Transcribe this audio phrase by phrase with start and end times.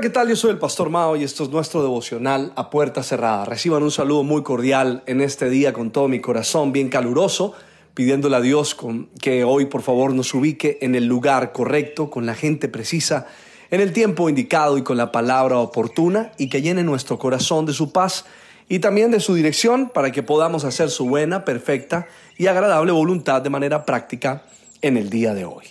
[0.00, 0.30] ¿Qué tal?
[0.30, 3.44] Yo soy el Pastor Mao y esto es nuestro devocional a puerta cerrada.
[3.44, 7.52] Reciban un saludo muy cordial en este día con todo mi corazón, bien caluroso,
[7.92, 8.74] pidiéndole a Dios
[9.20, 13.26] que hoy por favor nos ubique en el lugar correcto, con la gente precisa,
[13.70, 17.74] en el tiempo indicado y con la palabra oportuna y que llene nuestro corazón de
[17.74, 18.24] su paz
[18.70, 22.06] y también de su dirección para que podamos hacer su buena, perfecta
[22.38, 24.44] y agradable voluntad de manera práctica
[24.80, 25.66] en el día de hoy.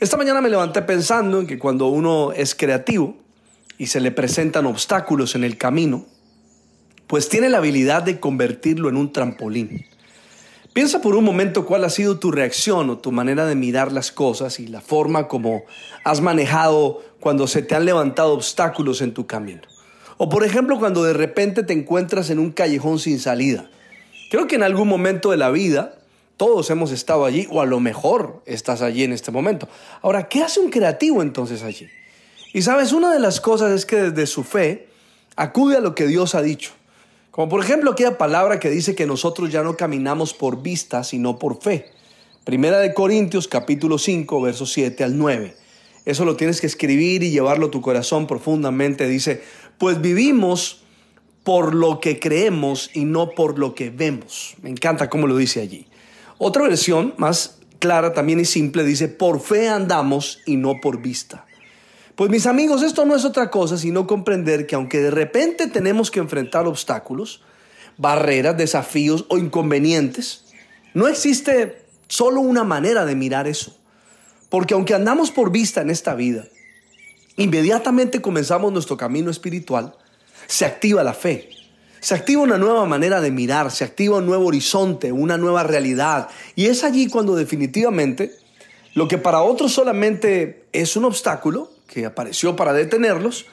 [0.00, 3.14] Esta mañana me levanté pensando en que cuando uno es creativo,
[3.80, 6.04] y se le presentan obstáculos en el camino,
[7.06, 9.86] pues tiene la habilidad de convertirlo en un trampolín.
[10.74, 14.12] Piensa por un momento cuál ha sido tu reacción o tu manera de mirar las
[14.12, 15.62] cosas y la forma como
[16.04, 19.62] has manejado cuando se te han levantado obstáculos en tu camino.
[20.18, 23.70] O por ejemplo cuando de repente te encuentras en un callejón sin salida.
[24.30, 25.94] Creo que en algún momento de la vida
[26.36, 29.70] todos hemos estado allí o a lo mejor estás allí en este momento.
[30.02, 31.88] Ahora, ¿qué hace un creativo entonces allí?
[32.52, 34.88] Y sabes, una de las cosas es que desde su fe
[35.36, 36.72] acude a lo que Dios ha dicho.
[37.30, 41.38] Como por ejemplo aquella palabra que dice que nosotros ya no caminamos por vista, sino
[41.38, 41.86] por fe.
[42.44, 45.54] Primera de Corintios capítulo 5, versos 7 al 9.
[46.04, 49.06] Eso lo tienes que escribir y llevarlo a tu corazón profundamente.
[49.06, 49.42] Dice,
[49.78, 50.82] pues vivimos
[51.44, 54.56] por lo que creemos y no por lo que vemos.
[54.60, 55.86] Me encanta cómo lo dice allí.
[56.38, 61.46] Otra versión más clara también y simple dice, por fe andamos y no por vista.
[62.20, 66.10] Pues mis amigos, esto no es otra cosa sino comprender que aunque de repente tenemos
[66.10, 67.40] que enfrentar obstáculos,
[67.96, 70.44] barreras, desafíos o inconvenientes,
[70.92, 73.74] no existe solo una manera de mirar eso.
[74.50, 76.44] Porque aunque andamos por vista en esta vida,
[77.38, 79.96] inmediatamente comenzamos nuestro camino espiritual,
[80.46, 81.48] se activa la fe.
[82.00, 86.28] Se activa una nueva manera de mirar, se activa un nuevo horizonte, una nueva realidad.
[86.54, 88.34] Y es allí cuando definitivamente
[88.92, 93.46] lo que para otros solamente es un obstáculo, que apareció para detenerlos,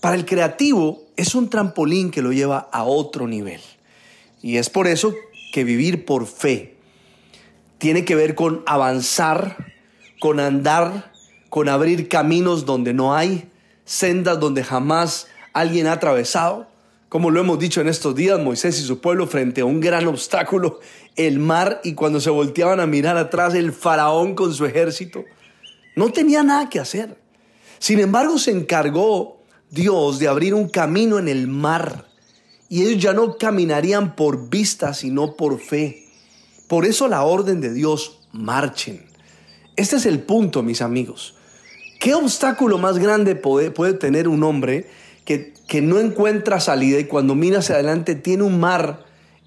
[0.00, 3.60] para el creativo es un trampolín que lo lleva a otro nivel.
[4.40, 5.14] Y es por eso
[5.52, 6.76] que vivir por fe
[7.78, 9.74] tiene que ver con avanzar,
[10.20, 11.12] con andar,
[11.48, 13.50] con abrir caminos donde no hay,
[13.84, 16.68] sendas donde jamás alguien ha atravesado.
[17.08, 20.06] Como lo hemos dicho en estos días, Moisés y su pueblo frente a un gran
[20.06, 20.78] obstáculo,
[21.16, 25.24] el mar, y cuando se volteaban a mirar atrás, el faraón con su ejército,
[25.96, 27.19] no tenía nada que hacer.
[27.80, 32.06] Sin embargo, se encargó Dios de abrir un camino en el mar
[32.68, 36.06] y ellos ya no caminarían por vista, sino por fe.
[36.68, 39.06] Por eso la orden de Dios, marchen.
[39.76, 41.34] Este es el punto, mis amigos.
[41.98, 44.86] ¿Qué obstáculo más grande puede, tener un hombre
[45.24, 49.06] que, que, no encuentra salida y cuando mira hacia adelante tiene un mar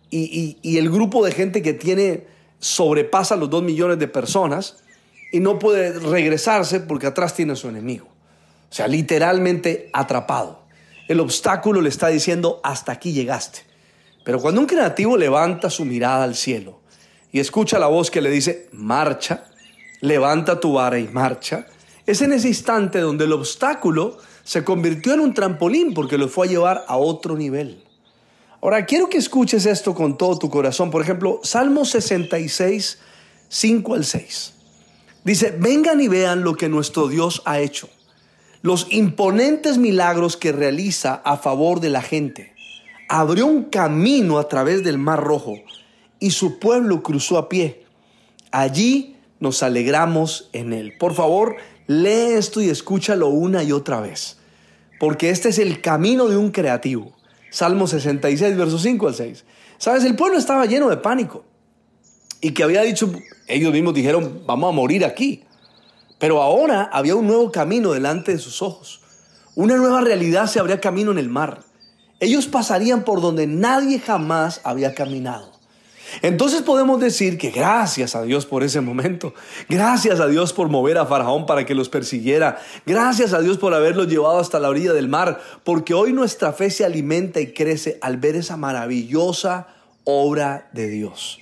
[0.09, 2.25] y, y el grupo de gente que tiene
[2.57, 4.83] sobrepasa los dos millones de personas
[5.31, 8.12] y no puede regresarse porque atrás tiene a su enemigo?
[8.73, 10.63] O sea, literalmente atrapado.
[11.07, 13.59] El obstáculo le está diciendo, hasta aquí llegaste.
[14.25, 16.79] Pero cuando un creativo levanta su mirada al cielo
[17.31, 19.43] y escucha la voz que le dice, marcha,
[20.01, 21.67] levanta tu vara y marcha,
[22.07, 26.47] es en ese instante donde el obstáculo se convirtió en un trampolín porque lo fue
[26.47, 27.83] a llevar a otro nivel.
[28.59, 30.89] Ahora, quiero que escuches esto con todo tu corazón.
[30.89, 32.97] Por ejemplo, Salmo 66,
[33.49, 34.53] 5 al 6.
[35.23, 37.87] Dice, vengan y vean lo que nuestro Dios ha hecho
[38.63, 42.53] los imponentes milagros que realiza a favor de la gente.
[43.09, 45.55] Abrió un camino a través del Mar Rojo
[46.19, 47.83] y su pueblo cruzó a pie.
[48.51, 50.93] Allí nos alegramos en él.
[50.97, 51.57] Por favor,
[51.87, 54.37] lee esto y escúchalo una y otra vez,
[54.97, 57.11] porque este es el camino de un creativo.
[57.51, 59.45] Salmo 66, versos 5 al 6.
[59.77, 61.43] Sabes, el pueblo estaba lleno de pánico
[62.39, 63.11] y que había dicho,
[63.45, 65.43] ellos mismos dijeron, vamos a morir aquí.
[66.23, 69.01] Pero ahora había un nuevo camino delante de sus ojos.
[69.55, 71.59] Una nueva realidad se abría camino en el mar.
[72.21, 75.51] Ellos pasarían por donde nadie jamás había caminado.
[76.21, 79.33] Entonces podemos decir que gracias a Dios por ese momento,
[79.67, 83.73] gracias a Dios por mover a Faraón para que los persiguiera, gracias a Dios por
[83.73, 87.97] haberlos llevado hasta la orilla del mar, porque hoy nuestra fe se alimenta y crece
[88.01, 89.67] al ver esa maravillosa
[90.05, 91.39] obra de Dios.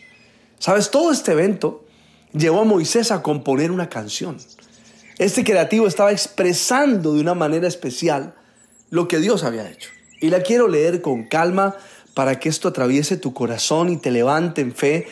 [0.57, 1.85] Sabes, todo este evento
[2.33, 4.37] llevó a Moisés a componer una canción.
[5.21, 8.33] Este creativo estaba expresando de una manera especial
[8.89, 9.91] lo que Dios había hecho.
[10.19, 11.75] Y la quiero leer con calma
[12.15, 15.05] para que esto atraviese tu corazón y te levante en fe.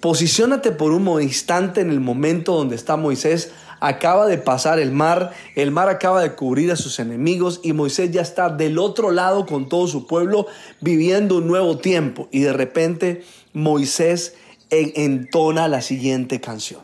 [0.00, 3.52] Posiciónate por un instante en el momento donde está Moisés.
[3.78, 8.10] Acaba de pasar el mar, el mar acaba de cubrir a sus enemigos y Moisés
[8.10, 10.48] ya está del otro lado con todo su pueblo
[10.80, 12.28] viviendo un nuevo tiempo.
[12.32, 13.22] Y de repente
[13.52, 14.34] Moisés
[14.70, 16.80] entona la siguiente canción.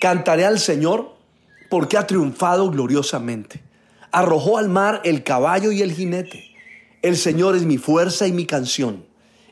[0.00, 1.18] Cantaré al Señor
[1.70, 3.62] porque ha triunfado gloriosamente.
[4.12, 6.44] Arrojó al mar el caballo y el jinete.
[7.00, 9.06] El Señor es mi fuerza y mi canción.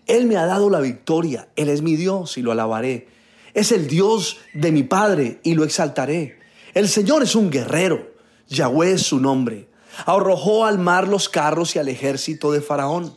[0.06, 1.48] Él me ha dado la victoria.
[1.56, 3.08] Él es mi Dios y lo alabaré.
[3.54, 6.38] Es el Dios de mi Padre y lo exaltaré.
[6.74, 8.12] El Señor es un guerrero.
[8.48, 9.68] Yahweh es su nombre.
[10.04, 13.14] Arrojó al mar los carros y al ejército de Faraón.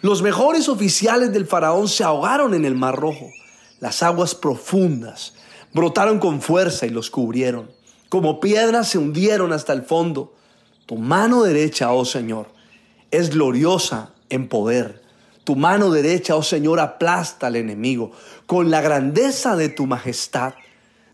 [0.00, 3.30] Los mejores oficiales del Faraón se ahogaron en el mar rojo.
[3.80, 5.34] Las aguas profundas
[5.72, 7.70] brotaron con fuerza y los cubrieron.
[8.08, 10.34] Como piedras se hundieron hasta el fondo.
[10.86, 12.48] Tu mano derecha, oh Señor,
[13.10, 15.02] es gloriosa en poder.
[15.44, 18.12] Tu mano derecha, oh Señor, aplasta al enemigo.
[18.46, 20.54] Con la grandeza de tu majestad,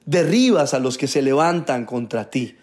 [0.07, 2.57] derribas a los que se levantan contra ti.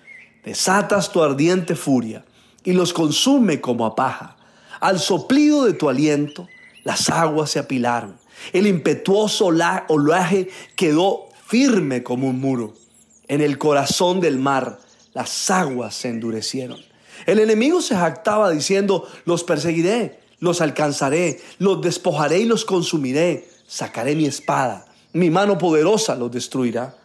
[0.43, 2.23] Desatas tu ardiente furia
[2.63, 4.37] y los consume como a paja.
[4.79, 6.47] Al soplido de tu aliento,
[6.83, 8.17] las aguas se apilaron.
[8.53, 12.73] El impetuoso olaje quedó firme como un muro.
[13.27, 14.79] En el corazón del mar,
[15.13, 16.79] las aguas se endurecieron.
[17.25, 23.49] El enemigo se jactaba diciendo, los perseguiré, los alcanzaré, los despojaré y los consumiré.
[23.67, 26.95] Sacaré mi espada, mi mano poderosa los destruirá.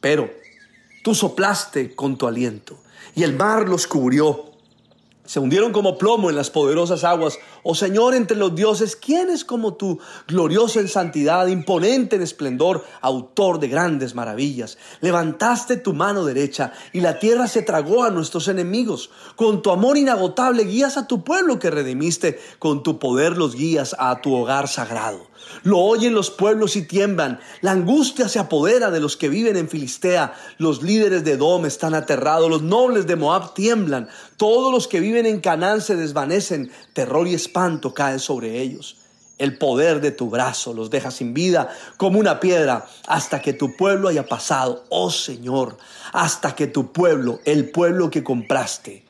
[0.00, 0.30] Pero
[1.02, 2.78] tú soplaste con tu aliento
[3.14, 4.54] y el mar los cubrió
[5.26, 7.38] se hundieron como plomo en las poderosas aguas.
[7.66, 9.98] Oh Señor, entre los dioses, ¿quién es como tú?
[10.28, 14.76] Glorioso en santidad, imponente en esplendor, autor de grandes maravillas.
[15.00, 19.08] Levantaste tu mano derecha y la tierra se tragó a nuestros enemigos.
[19.34, 22.38] Con tu amor inagotable guías a tu pueblo que redimiste.
[22.58, 25.26] Con tu poder los guías a tu hogar sagrado.
[25.62, 27.40] Lo oyen los pueblos y tiemblan.
[27.62, 30.34] La angustia se apodera de los que viven en Filistea.
[30.58, 32.50] Los líderes de Dom están aterrados.
[32.50, 34.08] Los nobles de Moab tiemblan.
[34.36, 36.70] Todos los que viven en Canaán se desvanecen.
[36.92, 37.53] Terror y espanto
[37.94, 38.96] caen sobre ellos.
[39.38, 43.76] El poder de tu brazo los deja sin vida como una piedra hasta que tu
[43.76, 44.84] pueblo haya pasado.
[44.90, 45.76] Oh Señor,
[46.12, 49.04] hasta que tu pueblo, el pueblo que compraste,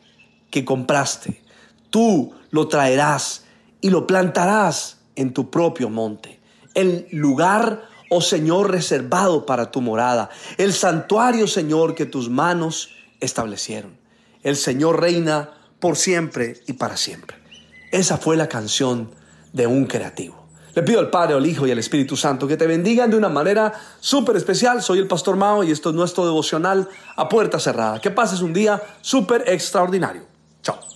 [0.51, 1.43] que compraste,
[1.91, 3.45] tú lo traerás
[3.81, 6.41] y lo plantarás en tu propio monte,
[6.75, 12.89] el lugar, oh Señor, reservado para tu morada, el santuario, Señor, que tus manos
[13.21, 13.97] establecieron.
[14.43, 15.51] El Señor reina
[15.81, 17.44] por siempre y para siempre.
[17.91, 19.11] Esa fue la canción
[19.53, 20.45] de un creativo.
[20.75, 23.29] Le pido al Padre, al Hijo y al Espíritu Santo que te bendigan de una
[23.29, 24.83] manera súper especial.
[24.83, 28.01] Soy el Pastor Mao y esto es nuestro devocional a puerta cerrada.
[28.01, 30.23] Que pases un día súper extraordinario.
[30.63, 30.94] Chao.